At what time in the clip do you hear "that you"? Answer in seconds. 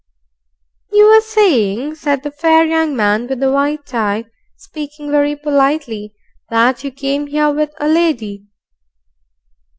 6.49-6.89